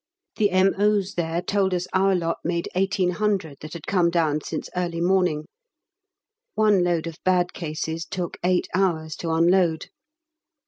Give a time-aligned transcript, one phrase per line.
[0.37, 4.99] The M.O.'s there told us our lot made 1800 that had come down since early
[4.99, 5.45] morning;
[6.55, 9.89] one load of bad cases took eight hours to unload.